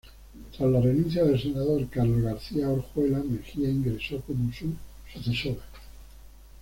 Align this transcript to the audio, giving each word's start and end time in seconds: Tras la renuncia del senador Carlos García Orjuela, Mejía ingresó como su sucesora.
Tras 0.57 0.67
la 0.71 0.81
renuncia 0.81 1.23
del 1.23 1.39
senador 1.39 1.87
Carlos 1.87 2.23
García 2.23 2.67
Orjuela, 2.71 3.19
Mejía 3.19 3.69
ingresó 3.69 4.19
como 4.21 4.51
su 4.51 4.73
sucesora. 5.13 5.61